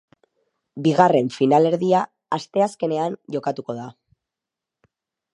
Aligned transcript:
Bigarren 0.85 1.27
finalerdia 1.33 1.99
asteazkenean 2.37 3.17
jokatuko 3.35 3.75
da. 3.81 3.85